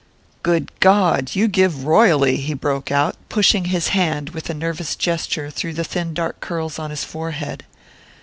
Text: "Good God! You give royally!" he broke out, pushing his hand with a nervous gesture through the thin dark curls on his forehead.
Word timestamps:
"Good 0.41 0.71
God! 0.79 1.35
You 1.35 1.47
give 1.47 1.83
royally!" 1.85 2.37
he 2.37 2.55
broke 2.55 2.91
out, 2.91 3.17
pushing 3.29 3.65
his 3.65 3.89
hand 3.89 4.31
with 4.31 4.49
a 4.49 4.55
nervous 4.55 4.95
gesture 4.95 5.51
through 5.51 5.73
the 5.73 5.83
thin 5.83 6.15
dark 6.15 6.39
curls 6.39 6.79
on 6.79 6.89
his 6.89 7.03
forehead. 7.03 7.65